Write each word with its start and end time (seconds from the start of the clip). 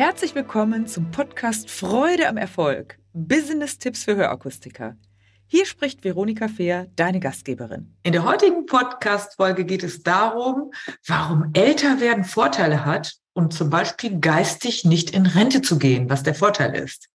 Herzlich 0.00 0.34
willkommen 0.34 0.86
zum 0.86 1.10
Podcast 1.10 1.70
Freude 1.70 2.26
am 2.26 2.38
Erfolg. 2.38 2.98
Business-Tipps 3.12 4.04
für 4.04 4.16
Hörakustiker. 4.16 4.96
Hier 5.46 5.66
spricht 5.66 6.04
Veronika 6.04 6.48
Fehr, 6.48 6.86
deine 6.96 7.20
Gastgeberin. 7.20 7.94
In 8.02 8.12
der 8.12 8.24
heutigen 8.24 8.64
Podcast-Folge 8.64 9.66
geht 9.66 9.82
es 9.82 10.02
darum, 10.02 10.72
warum 11.06 11.50
älter 11.52 12.00
werden 12.00 12.24
Vorteile 12.24 12.86
hat 12.86 13.16
und 13.34 13.52
zum 13.52 13.68
Beispiel 13.68 14.18
geistig 14.20 14.86
nicht 14.86 15.10
in 15.10 15.26
Rente 15.26 15.60
zu 15.60 15.78
gehen, 15.78 16.08
was 16.08 16.22
der 16.22 16.34
Vorteil 16.34 16.74
ist. 16.76 17.10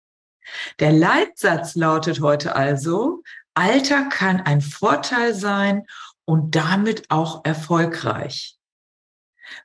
Der 0.79 0.93
Leitsatz 0.93 1.77
lautet 1.77 2.21
heute 2.21 2.55
also, 2.55 3.23
Alter 3.55 4.11
kann 4.11 4.43
ein 4.43 4.61
Vorteil 4.61 5.33
sein 5.33 5.87
und 6.27 6.55
damit 6.55 7.11
auch 7.11 7.47
erfolgreich. 7.47 8.59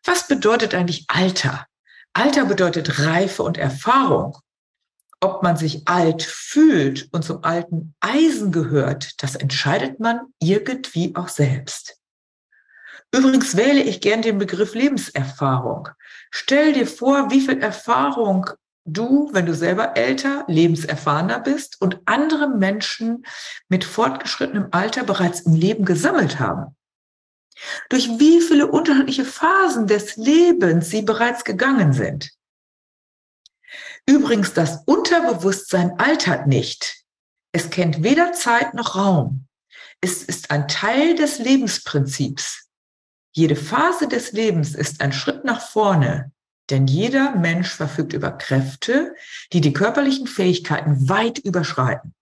Was 0.05 0.29
bedeutet 0.29 0.73
eigentlich 0.73 1.03
Alter? 1.09 1.65
Alter 2.13 2.45
bedeutet 2.45 2.99
Reife 2.99 3.43
und 3.43 3.57
Erfahrung. 3.57 4.37
Ob 5.21 5.43
man 5.43 5.57
sich 5.57 5.87
alt 5.87 6.23
fühlt 6.23 7.09
und 7.11 7.23
zum 7.23 7.43
alten 7.43 7.93
Eisen 7.99 8.51
gehört, 8.51 9.21
das 9.21 9.35
entscheidet 9.35 9.99
man 9.99 10.21
irgendwie 10.39 11.13
auch 11.15 11.27
selbst. 11.27 11.97
Übrigens 13.13 13.57
wähle 13.57 13.81
ich 13.81 14.01
gern 14.01 14.21
den 14.21 14.37
Begriff 14.37 14.75
Lebenserfahrung. 14.75 15.89
Stell 16.31 16.73
dir 16.73 16.87
vor, 16.87 17.31
wie 17.31 17.41
viel 17.41 17.59
Erfahrung 17.61 18.49
du, 18.85 19.29
wenn 19.33 19.45
du 19.45 19.53
selber 19.53 19.97
älter, 19.97 20.45
lebenserfahrener 20.47 21.39
bist 21.39 21.81
und 21.81 21.99
andere 22.05 22.47
Menschen 22.47 23.25
mit 23.67 23.83
fortgeschrittenem 23.83 24.69
Alter 24.71 25.03
bereits 25.03 25.41
im 25.41 25.55
Leben 25.55 25.85
gesammelt 25.85 26.39
haben 26.39 26.75
durch 27.89 28.07
wie 28.19 28.41
viele 28.41 28.67
unterschiedliche 28.67 29.25
Phasen 29.25 29.87
des 29.87 30.15
Lebens 30.15 30.89
sie 30.89 31.01
bereits 31.01 31.43
gegangen 31.43 31.93
sind. 31.93 32.31
Übrigens, 34.05 34.53
das 34.53 34.83
Unterbewusstsein 34.85 35.99
altert 35.99 36.47
nicht. 36.47 37.03
Es 37.51 37.69
kennt 37.69 38.03
weder 38.03 38.33
Zeit 38.33 38.73
noch 38.73 38.95
Raum. 38.95 39.47
Es 40.01 40.23
ist 40.23 40.51
ein 40.51 40.67
Teil 40.67 41.15
des 41.15 41.39
Lebensprinzips. 41.39 42.69
Jede 43.33 43.55
Phase 43.55 44.07
des 44.07 44.31
Lebens 44.31 44.75
ist 44.75 45.01
ein 45.01 45.13
Schritt 45.13 45.45
nach 45.45 45.61
vorne, 45.61 46.31
denn 46.69 46.87
jeder 46.87 47.35
Mensch 47.35 47.69
verfügt 47.69 48.13
über 48.13 48.31
Kräfte, 48.31 49.15
die 49.53 49.61
die 49.61 49.73
körperlichen 49.73 50.27
Fähigkeiten 50.27 51.09
weit 51.09 51.39
überschreiten. 51.39 52.13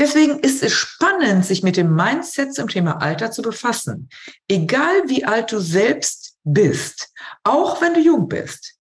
Deswegen 0.00 0.38
ist 0.40 0.62
es 0.62 0.72
spannend, 0.72 1.44
sich 1.44 1.62
mit 1.62 1.76
dem 1.76 1.94
Mindset 1.94 2.54
zum 2.54 2.68
Thema 2.68 3.02
Alter 3.02 3.30
zu 3.30 3.42
befassen. 3.42 4.08
Egal 4.48 5.02
wie 5.08 5.26
alt 5.26 5.52
du 5.52 5.60
selbst 5.60 6.38
bist, 6.42 7.12
auch 7.44 7.82
wenn 7.82 7.92
du 7.92 8.00
jung 8.00 8.26
bist. 8.26 8.76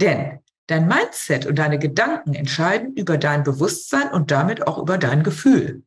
Denn 0.00 0.40
dein 0.66 0.88
Mindset 0.88 1.46
und 1.46 1.60
deine 1.60 1.78
Gedanken 1.78 2.34
entscheiden 2.34 2.92
über 2.96 3.18
dein 3.18 3.44
Bewusstsein 3.44 4.10
und 4.12 4.32
damit 4.32 4.66
auch 4.66 4.78
über 4.78 4.98
dein 4.98 5.22
Gefühl. 5.22 5.84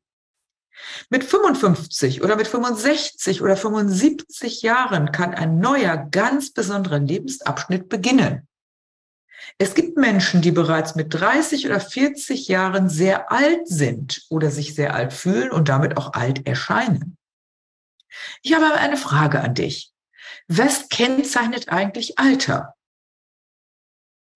Mit 1.10 1.26
55 1.26 2.24
oder 2.24 2.38
mit 2.38 2.48
65 2.48 3.42
oder 3.42 3.58
75 3.58 4.62
Jahren 4.62 5.12
kann 5.12 5.34
ein 5.34 5.60
neuer, 5.60 5.98
ganz 5.98 6.54
besonderer 6.54 7.00
Lebensabschnitt 7.00 7.90
beginnen. 7.90 8.48
Es 9.58 9.74
gibt 9.74 9.98
Menschen, 9.98 10.42
die 10.42 10.52
bereits 10.52 10.96
mit 10.96 11.14
30 11.14 11.68
oder 11.68 11.80
40 11.80 12.48
Jahren 12.48 12.90
sehr 12.90 13.32
alt 13.32 13.68
sind 13.68 14.26
oder 14.30 14.50
sich 14.52 14.76
sehr 14.76 14.96
alt 14.96 15.14
fühlen 15.14 15.52
und 15.52 15.70
damit 15.70 15.98
auch 15.98 16.14
alt 16.14 16.48
erscheinen. 16.48 17.18
Ich 18.42 18.54
habe 18.54 18.74
eine 18.74 18.98
Frage 18.98 19.42
an 19.42 19.54
dich. 19.54 19.94
Was 20.48 20.90
kennzeichnet 20.90 21.70
eigentlich 21.70 22.20
Alter? 22.20 22.76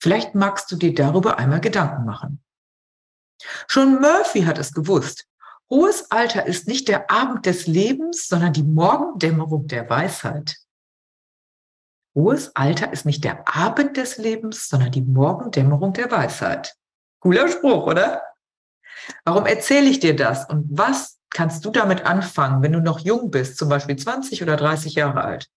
Vielleicht 0.02 0.35
magst 0.35 0.72
du 0.72 0.75
dir 0.75 0.94
darüber 0.94 1.40
einmal 1.40 1.62
Gedanken 1.62 2.06
machen. 2.06 2.44
Schon 3.68 4.00
Murphy 4.00 4.44
hat 4.44 4.57
es 4.57 4.74
gewusst. 4.74 5.28
Hohes 5.69 6.12
Alter 6.12 6.46
ist 6.46 6.68
nicht 6.68 6.88
der 6.88 7.09
Abend 7.09 7.46
des 7.46 7.66
Lebens, 7.66 8.28
sondern 8.28 8.53
die 8.53 8.63
Morgendämmerung 8.63 9.68
der 9.68 9.90
Weisheit. 9.90 10.57
Hohes 12.16 12.56
Alter 12.56 12.94
ist 12.94 13.06
nicht 13.06 13.24
der 13.26 13.46
Abend 13.53 13.98
des 13.98 14.18
Lebens, 14.18 14.70
sondern 14.70 14.92
die 14.92 15.02
Morgendämmerung 15.02 15.92
der 15.94 16.09
Weisheit. 16.09 16.76
Cooler 17.20 17.50
Spruch, 17.50 17.86
oder? 17.86 18.24
Warum 19.26 19.46
erzähle 19.46 19.90
ich 19.90 20.00
dir 20.00 20.16
das 20.16 20.50
und 20.50 20.66
was 20.72 21.20
kannst 21.30 21.66
du 21.66 21.72
damit 21.72 22.06
anfangen, 22.06 22.64
wenn 22.64 22.72
du 22.72 22.80
noch 22.80 23.00
jung 23.00 23.30
bist, 23.30 23.58
zum 23.58 23.68
Beispiel 23.68 23.98
20 23.98 24.42
oder 24.42 24.56
30 24.56 24.96
Jahre 24.96 25.24
alt? 25.24 25.50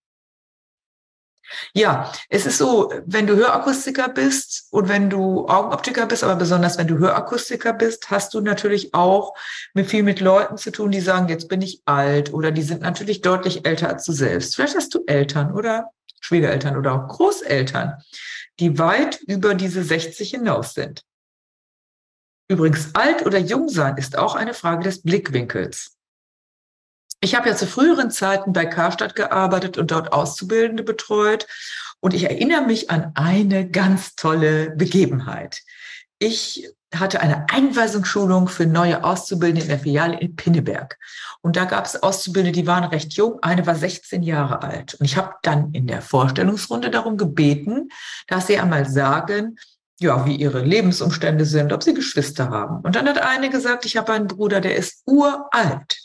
Ja, 1.73 2.13
es 2.29 2.45
ist 2.45 2.59
so, 2.59 2.93
wenn 3.07 3.27
du 3.27 3.37
Hörakustiker 3.37 4.09
bist 4.09 4.67
und 4.71 4.89
wenn 4.89 5.09
du 5.09 5.49
Augenoptiker 5.49 6.07
bist, 6.07 6.23
aber 6.25 6.37
besonders 6.37 6.77
wenn 6.77 6.89
du 6.89 6.99
Hörakustiker 6.99 7.73
bist, 7.73 8.11
hast 8.11 8.35
du 8.35 8.41
natürlich 8.41 8.93
auch 8.93 9.35
mit 9.73 9.87
viel 9.87 10.03
mit 10.03 10.21
Leuten 10.21 10.59
zu 10.59 10.71
tun, 10.71 10.91
die 10.91 11.01
sagen, 11.01 11.29
jetzt 11.29 11.49
bin 11.49 11.63
ich 11.63 11.81
alt 11.87 12.35
oder 12.35 12.51
die 12.51 12.63
sind 12.63 12.83
natürlich 12.83 13.23
deutlich 13.23 13.65
älter 13.65 13.89
als 13.89 14.05
du 14.05 14.13
selbst. 14.13 14.57
Vielleicht 14.57 14.77
hast 14.77 14.95
du 14.95 15.05
Eltern 15.07 15.53
oder 15.53 15.91
Schwiegereltern 16.21 16.77
oder 16.77 16.95
auch 16.95 17.09
Großeltern, 17.09 18.03
die 18.61 18.79
weit 18.79 19.21
über 19.23 19.55
diese 19.55 19.83
60 19.83 20.31
hinaus 20.31 20.75
sind. 20.75 21.05
Übrigens, 22.49 22.95
alt 22.95 23.27
oder 23.27 23.39
jung 23.39 23.69
sein 23.69 23.97
ist 23.99 24.17
auch 24.17 24.35
eine 24.35 24.55
Frage 24.55 24.85
des 24.85 25.03
Blickwinkels. 25.03 25.99
Ich 27.21 27.35
habe 27.35 27.49
ja 27.49 27.57
zu 27.57 27.67
früheren 27.67 28.11
Zeiten 28.11 28.53
bei 28.53 28.65
Karstadt 28.65 29.15
gearbeitet 29.17 29.77
und 29.77 29.91
dort 29.91 30.13
Auszubildende 30.13 30.83
betreut. 30.83 31.47
Und 32.01 32.15
ich 32.15 32.25
erinnere 32.25 32.63
mich 32.63 32.91
an 32.91 33.13
eine 33.15 33.69
ganz 33.69 34.15
tolle 34.15 34.71
Begebenheit. 34.71 35.63
Ich 36.21 36.69
hatte 36.95 37.21
eine 37.21 37.47
Einweisungsschulung 37.51 38.49
für 38.49 38.67
neue 38.67 39.05
Auszubildende 39.05 39.63
in 39.63 39.69
der 39.69 39.79
Filiale 39.79 40.19
in 40.21 40.37
Pinneberg. 40.37 40.99
Und 41.43 41.57
da 41.57 41.65
gab 41.65 41.85
es 41.85 42.03
Auszubildende, 42.03 42.59
die 42.59 42.67
waren 42.67 42.85
recht 42.85 43.13
jung. 43.15 43.39
Eine 43.43 43.67
war 43.67 43.75
16 43.75 44.23
Jahre 44.23 44.63
alt. 44.63 44.95
Und 44.95 45.05
ich 45.05 45.17
habe 45.17 45.35
dann 45.43 45.73
in 45.73 45.87
der 45.87 46.03
Vorstellungsrunde 46.03 46.91
darum 46.91 47.17
gebeten, 47.17 47.89
dass 48.27 48.47
sie 48.47 48.59
einmal 48.59 48.89
sagen, 48.89 49.57
ja, 50.01 50.25
wie 50.27 50.37
ihre 50.37 50.63
Lebensumstände 50.63 51.45
sind, 51.45 51.73
ob 51.73 51.83
sie 51.83 51.95
Geschwister 51.95 52.51
haben. 52.51 52.81
Und 52.81 52.97
dann 52.97 53.09
hat 53.09 53.19
eine 53.19 53.51
gesagt, 53.51 53.85
ich 53.85 53.97
habe 53.97 54.13
einen 54.13 54.29
Bruder, 54.29 54.61
der 54.61 54.77
ist 54.77 55.03
uralt. 55.07 55.99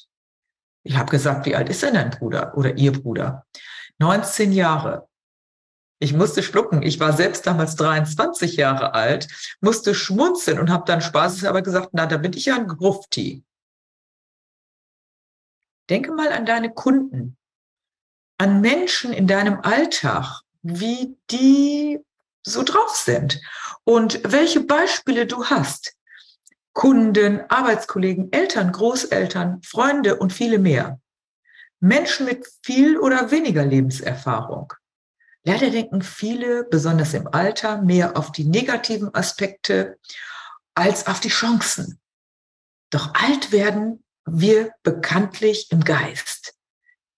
Ich 0.83 0.97
habe 0.97 1.11
gesagt, 1.11 1.45
wie 1.45 1.55
alt 1.55 1.69
ist 1.69 1.83
denn 1.83 1.93
dein 1.93 2.09
Bruder 2.09 2.57
oder 2.57 2.75
ihr 2.75 2.91
Bruder? 2.91 3.45
19 3.99 4.51
Jahre. 4.51 5.07
Ich 6.03 6.11
musste 6.11 6.43
schlucken. 6.43 6.81
Ich 6.83 6.99
war 6.99 7.13
selbst 7.13 7.47
damals 7.47 7.77
23 7.77 8.57
Jahre 8.57 8.93
alt, 8.93 9.29
musste 9.61 9.95
schmunzeln 9.95 10.59
und 10.59 10.69
habe 10.69 10.83
dann 10.85 10.99
spaßeshalber 10.99 11.61
gesagt, 11.61 11.91
na, 11.93 12.05
da 12.05 12.17
bin 12.17 12.33
ich 12.33 12.43
ja 12.43 12.55
ein 12.55 12.67
Grufti. 12.67 13.45
Denke 15.89 16.11
mal 16.11 16.33
an 16.33 16.45
deine 16.45 16.73
Kunden, 16.73 17.37
an 18.37 18.59
Menschen 18.59 19.13
in 19.13 19.27
deinem 19.27 19.61
Alltag, 19.61 20.41
wie 20.61 21.17
die 21.31 22.01
so 22.45 22.63
drauf 22.63 22.97
sind 22.97 23.39
und 23.85 24.19
welche 24.29 24.59
Beispiele 24.59 25.25
du 25.25 25.45
hast. 25.45 25.95
Kunden, 26.73 27.49
Arbeitskollegen, 27.49 28.29
Eltern, 28.33 28.73
Großeltern, 28.73 29.61
Freunde 29.63 30.17
und 30.17 30.33
viele 30.33 30.59
mehr. 30.59 30.99
Menschen 31.79 32.25
mit 32.25 32.45
viel 32.61 32.97
oder 32.97 33.31
weniger 33.31 33.63
Lebenserfahrung. 33.63 34.73
Leider 35.45 35.69
denken 35.69 36.01
viele, 36.01 36.63
besonders 36.63 37.13
im 37.13 37.27
Alter, 37.27 37.81
mehr 37.81 38.15
auf 38.17 38.31
die 38.31 38.45
negativen 38.45 39.13
Aspekte 39.13 39.99
als 40.73 41.07
auf 41.07 41.19
die 41.19 41.29
Chancen. 41.29 41.99
Doch 42.89 43.13
alt 43.13 43.51
werden 43.51 44.03
wir 44.25 44.73
bekanntlich 44.83 45.69
im 45.71 45.83
Geist. 45.83 46.55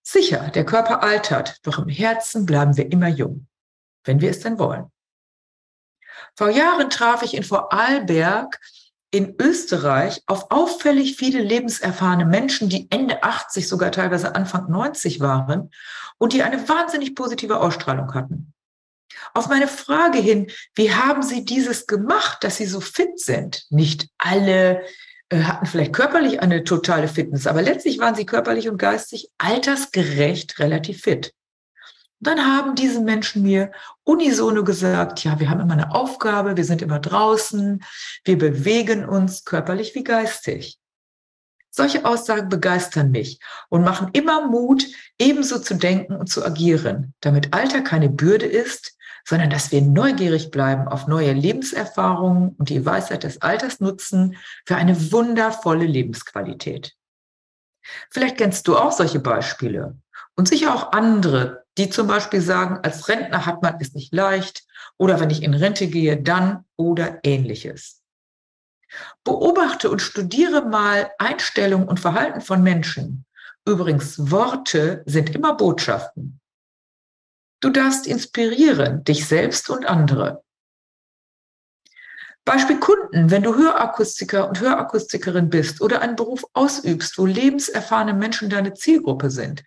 Sicher, 0.02 0.50
der 0.50 0.64
Körper 0.64 1.02
altert, 1.02 1.64
doch 1.66 1.78
im 1.78 1.88
Herzen 1.88 2.46
bleiben 2.46 2.76
wir 2.76 2.90
immer 2.90 3.08
jung, 3.08 3.46
wenn 4.04 4.20
wir 4.20 4.30
es 4.30 4.40
denn 4.40 4.58
wollen. 4.58 4.90
Vor 6.34 6.50
Jahren 6.50 6.90
traf 6.90 7.22
ich 7.22 7.34
in 7.34 7.44
Vorarlberg 7.44 8.58
in 9.10 9.36
Österreich 9.40 10.22
auf 10.26 10.50
auffällig 10.50 11.16
viele 11.16 11.40
lebenserfahrene 11.40 12.24
Menschen, 12.24 12.68
die 12.68 12.90
Ende 12.90 13.22
80, 13.22 13.68
sogar 13.68 13.92
teilweise 13.92 14.34
Anfang 14.34 14.70
90 14.70 15.20
waren 15.20 15.70
und 16.18 16.32
die 16.32 16.42
eine 16.42 16.68
wahnsinnig 16.68 17.14
positive 17.14 17.60
Ausstrahlung 17.60 18.14
hatten. 18.14 18.52
Auf 19.34 19.48
meine 19.48 19.68
Frage 19.68 20.18
hin, 20.18 20.50
wie 20.74 20.92
haben 20.92 21.22
Sie 21.22 21.44
dieses 21.44 21.86
gemacht, 21.86 22.42
dass 22.42 22.56
Sie 22.56 22.66
so 22.66 22.80
fit 22.80 23.18
sind? 23.20 23.66
Nicht 23.70 24.08
alle 24.18 24.82
äh, 25.28 25.42
hatten 25.42 25.66
vielleicht 25.66 25.92
körperlich 25.92 26.40
eine 26.40 26.64
totale 26.64 27.08
Fitness, 27.08 27.46
aber 27.46 27.62
letztlich 27.62 27.98
waren 27.98 28.14
sie 28.14 28.26
körperlich 28.26 28.68
und 28.68 28.78
geistig 28.78 29.28
altersgerecht 29.38 30.58
relativ 30.60 31.02
fit. 31.02 31.32
Dann 32.20 32.46
haben 32.46 32.74
diese 32.76 33.00
Menschen 33.00 33.42
mir 33.42 33.72
unisono 34.04 34.64
gesagt, 34.64 35.24
ja, 35.24 35.38
wir 35.38 35.50
haben 35.50 35.60
immer 35.60 35.74
eine 35.74 35.94
Aufgabe, 35.94 36.56
wir 36.56 36.64
sind 36.64 36.80
immer 36.80 36.98
draußen, 36.98 37.84
wir 38.24 38.38
bewegen 38.38 39.04
uns 39.04 39.44
körperlich 39.44 39.94
wie 39.94 40.04
geistig. 40.04 40.78
Solche 41.76 42.06
Aussagen 42.06 42.48
begeistern 42.48 43.10
mich 43.10 43.38
und 43.68 43.84
machen 43.84 44.08
immer 44.14 44.46
Mut, 44.48 44.86
ebenso 45.18 45.58
zu 45.58 45.74
denken 45.74 46.16
und 46.16 46.28
zu 46.28 46.42
agieren, 46.42 47.12
damit 47.20 47.52
Alter 47.52 47.82
keine 47.82 48.08
Bürde 48.08 48.46
ist, 48.46 48.96
sondern 49.28 49.50
dass 49.50 49.72
wir 49.72 49.82
neugierig 49.82 50.50
bleiben 50.50 50.88
auf 50.88 51.06
neue 51.06 51.34
Lebenserfahrungen 51.34 52.54
und 52.56 52.70
die 52.70 52.86
Weisheit 52.86 53.24
des 53.24 53.42
Alters 53.42 53.80
nutzen 53.80 54.38
für 54.64 54.76
eine 54.76 55.12
wundervolle 55.12 55.84
Lebensqualität. 55.84 56.94
Vielleicht 58.10 58.38
kennst 58.38 58.66
du 58.68 58.78
auch 58.78 58.92
solche 58.92 59.20
Beispiele 59.20 59.98
und 60.34 60.48
sicher 60.48 60.74
auch 60.74 60.92
andere, 60.92 61.66
die 61.76 61.90
zum 61.90 62.06
Beispiel 62.06 62.40
sagen, 62.40 62.78
als 62.84 63.08
Rentner 63.08 63.44
hat 63.44 63.62
man 63.62 63.76
es 63.80 63.92
nicht 63.92 64.14
leicht 64.14 64.64
oder 64.96 65.20
wenn 65.20 65.28
ich 65.28 65.42
in 65.42 65.52
Rente 65.52 65.88
gehe, 65.88 66.16
dann 66.16 66.64
oder 66.76 67.18
ähnliches. 67.22 68.02
Beobachte 69.24 69.90
und 69.90 70.00
studiere 70.00 70.64
mal 70.66 71.10
Einstellungen 71.18 71.88
und 71.88 72.00
Verhalten 72.00 72.40
von 72.40 72.62
Menschen. 72.62 73.24
Übrigens, 73.64 74.30
Worte 74.30 75.02
sind 75.06 75.34
immer 75.34 75.54
Botschaften. 75.54 76.40
Du 77.60 77.70
darfst 77.70 78.06
inspirieren, 78.06 79.02
dich 79.04 79.26
selbst 79.26 79.70
und 79.70 79.86
andere. 79.86 80.42
Beispiel 82.46 82.78
Kunden, 82.78 83.32
wenn 83.32 83.42
du 83.42 83.56
Hörakustiker 83.56 84.48
und 84.48 84.60
Hörakustikerin 84.60 85.50
bist 85.50 85.80
oder 85.80 86.00
einen 86.00 86.14
Beruf 86.14 86.44
ausübst, 86.52 87.18
wo 87.18 87.26
lebenserfahrene 87.26 88.14
Menschen 88.14 88.48
deine 88.48 88.72
Zielgruppe 88.72 89.30
sind, 89.30 89.64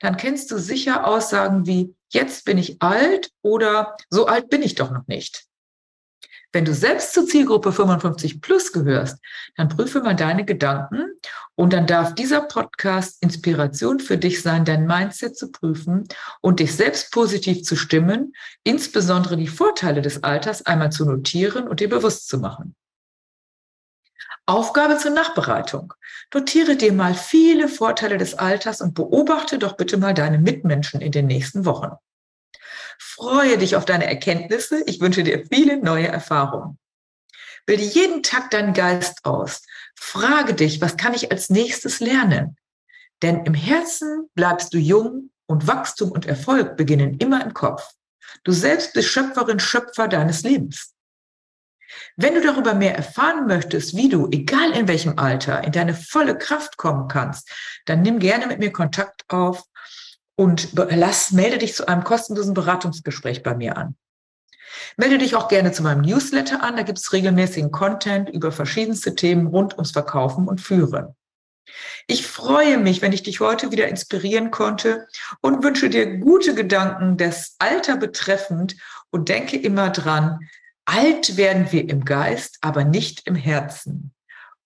dann 0.00 0.16
kennst 0.16 0.50
du 0.50 0.56
sicher 0.56 1.06
Aussagen 1.06 1.66
wie, 1.66 1.94
jetzt 2.08 2.46
bin 2.46 2.56
ich 2.56 2.80
alt 2.80 3.30
oder 3.42 3.96
so 4.08 4.26
alt 4.26 4.48
bin 4.48 4.62
ich 4.62 4.76
doch 4.76 4.90
noch 4.90 5.06
nicht. 5.08 5.44
Wenn 6.52 6.66
du 6.66 6.74
selbst 6.74 7.14
zur 7.14 7.26
Zielgruppe 7.26 7.72
55 7.72 8.42
plus 8.42 8.72
gehörst, 8.72 9.18
dann 9.56 9.70
prüfe 9.70 10.02
mal 10.02 10.14
deine 10.14 10.44
Gedanken 10.44 11.04
und 11.54 11.72
dann 11.72 11.86
darf 11.86 12.14
dieser 12.14 12.42
Podcast 12.42 13.22
Inspiration 13.22 14.00
für 14.00 14.18
dich 14.18 14.42
sein, 14.42 14.66
dein 14.66 14.86
Mindset 14.86 15.36
zu 15.36 15.50
prüfen 15.50 16.06
und 16.42 16.60
dich 16.60 16.76
selbst 16.76 17.10
positiv 17.10 17.62
zu 17.62 17.74
stimmen, 17.74 18.34
insbesondere 18.64 19.36
die 19.38 19.48
Vorteile 19.48 20.02
des 20.02 20.22
Alters 20.22 20.66
einmal 20.66 20.92
zu 20.92 21.06
notieren 21.06 21.66
und 21.66 21.80
dir 21.80 21.88
bewusst 21.88 22.28
zu 22.28 22.38
machen. 22.38 22.74
Aufgabe 24.44 24.98
zur 24.98 25.12
Nachbereitung. 25.12 25.94
Notiere 26.34 26.76
dir 26.76 26.92
mal 26.92 27.14
viele 27.14 27.68
Vorteile 27.68 28.18
des 28.18 28.34
Alters 28.34 28.80
und 28.80 28.94
beobachte 28.94 29.58
doch 29.58 29.76
bitte 29.76 29.96
mal 29.96 30.14
deine 30.14 30.38
Mitmenschen 30.38 31.00
in 31.00 31.12
den 31.12 31.26
nächsten 31.26 31.64
Wochen. 31.64 31.92
Freue 33.04 33.58
dich 33.58 33.74
auf 33.74 33.84
deine 33.84 34.06
Erkenntnisse. 34.06 34.84
Ich 34.86 35.00
wünsche 35.00 35.24
dir 35.24 35.44
viele 35.52 35.76
neue 35.78 36.06
Erfahrungen. 36.06 36.78
Bilde 37.66 37.82
jeden 37.82 38.22
Tag 38.22 38.50
deinen 38.52 38.74
Geist 38.74 39.24
aus. 39.24 39.62
Frage 39.96 40.54
dich, 40.54 40.80
was 40.80 40.96
kann 40.96 41.12
ich 41.12 41.32
als 41.32 41.50
nächstes 41.50 41.98
lernen? 41.98 42.56
Denn 43.20 43.44
im 43.44 43.54
Herzen 43.54 44.30
bleibst 44.34 44.72
du 44.72 44.78
jung 44.78 45.30
und 45.46 45.66
Wachstum 45.66 46.12
und 46.12 46.26
Erfolg 46.26 46.76
beginnen 46.76 47.18
immer 47.18 47.44
im 47.44 47.52
Kopf. 47.54 47.82
Du 48.44 48.52
selbst 48.52 48.94
bist 48.94 49.08
Schöpferin, 49.08 49.58
Schöpfer 49.58 50.06
deines 50.06 50.44
Lebens. 50.44 50.94
Wenn 52.16 52.34
du 52.34 52.40
darüber 52.40 52.72
mehr 52.72 52.96
erfahren 52.96 53.46
möchtest, 53.48 53.96
wie 53.96 54.08
du, 54.08 54.28
egal 54.30 54.70
in 54.72 54.86
welchem 54.86 55.18
Alter, 55.18 55.64
in 55.64 55.72
deine 55.72 55.94
volle 55.94 56.38
Kraft 56.38 56.76
kommen 56.76 57.08
kannst, 57.08 57.50
dann 57.84 58.02
nimm 58.02 58.20
gerne 58.20 58.46
mit 58.46 58.60
mir 58.60 58.72
Kontakt 58.72 59.24
auf 59.28 59.64
und 60.36 60.70
lass, 60.74 61.32
melde 61.32 61.58
dich 61.58 61.74
zu 61.74 61.86
einem 61.86 62.04
kostenlosen 62.04 62.54
Beratungsgespräch 62.54 63.42
bei 63.42 63.54
mir 63.54 63.76
an. 63.76 63.96
Melde 64.96 65.18
dich 65.18 65.34
auch 65.34 65.48
gerne 65.48 65.72
zu 65.72 65.82
meinem 65.82 66.02
Newsletter 66.02 66.62
an. 66.62 66.76
Da 66.76 66.82
gibt 66.82 66.98
es 66.98 67.12
regelmäßigen 67.12 67.70
Content 67.70 68.30
über 68.30 68.52
verschiedenste 68.52 69.14
Themen 69.14 69.46
rund 69.46 69.74
ums 69.74 69.92
Verkaufen 69.92 70.48
und 70.48 70.60
Führen. 70.60 71.14
Ich 72.06 72.26
freue 72.26 72.78
mich, 72.78 73.02
wenn 73.02 73.12
ich 73.12 73.22
dich 73.22 73.40
heute 73.40 73.70
wieder 73.70 73.88
inspirieren 73.88 74.50
konnte 74.50 75.06
und 75.40 75.62
wünsche 75.62 75.88
dir 75.88 76.18
gute 76.18 76.54
Gedanken 76.54 77.16
des 77.16 77.56
Alter 77.58 77.96
betreffend 77.96 78.76
und 79.10 79.28
denke 79.28 79.56
immer 79.56 79.90
dran, 79.90 80.40
alt 80.84 81.36
werden 81.36 81.70
wir 81.70 81.88
im 81.88 82.04
Geist, 82.04 82.58
aber 82.60 82.84
nicht 82.84 83.26
im 83.26 83.36
Herzen. 83.36 84.12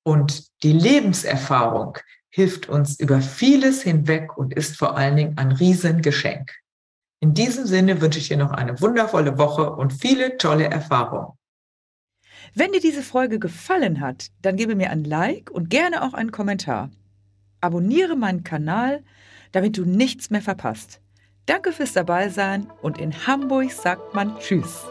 Und 0.02 0.44
die 0.62 0.72
Lebenserfahrung, 0.72 1.98
hilft 2.36 2.68
uns 2.68 3.00
über 3.00 3.22
vieles 3.22 3.80
hinweg 3.80 4.36
und 4.36 4.52
ist 4.52 4.76
vor 4.76 4.94
allen 4.94 5.16
Dingen 5.16 5.38
ein 5.38 5.52
Riesengeschenk. 5.52 6.52
In 7.20 7.32
diesem 7.32 7.64
Sinne 7.64 8.02
wünsche 8.02 8.18
ich 8.18 8.28
dir 8.28 8.36
noch 8.36 8.50
eine 8.50 8.78
wundervolle 8.78 9.38
Woche 9.38 9.72
und 9.72 9.94
viele 9.94 10.36
tolle 10.36 10.64
Erfahrungen. 10.64 11.38
Wenn 12.54 12.72
dir 12.72 12.80
diese 12.80 13.02
Folge 13.02 13.38
gefallen 13.38 14.02
hat, 14.02 14.26
dann 14.42 14.56
gebe 14.56 14.74
mir 14.74 14.90
ein 14.90 15.04
Like 15.04 15.50
und 15.50 15.70
gerne 15.70 16.02
auch 16.02 16.12
einen 16.12 16.30
Kommentar. 16.30 16.90
Abonniere 17.62 18.16
meinen 18.16 18.44
Kanal, 18.44 19.02
damit 19.52 19.78
du 19.78 19.86
nichts 19.86 20.28
mehr 20.28 20.42
verpasst. 20.42 21.00
Danke 21.46 21.72
fürs 21.72 21.94
Dabeisein 21.94 22.70
und 22.82 22.98
in 22.98 23.26
Hamburg 23.26 23.72
sagt 23.72 24.12
man 24.14 24.38
Tschüss. 24.40 24.84